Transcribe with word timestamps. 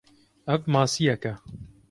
Ev 0.53 0.61
masiyek 0.73 1.23
e. 1.33 1.35